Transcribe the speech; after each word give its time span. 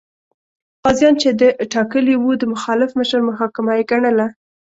قاضیان 0.85 1.15
چې 1.21 1.29
ده 1.39 1.47
ټاکلي 1.73 2.15
وو، 2.17 2.31
د 2.41 2.43
مخالف 2.53 2.89
مشر 2.99 3.19
محاکمه 3.29 3.71
یې 3.77 3.83
ګڼله. 3.91 4.27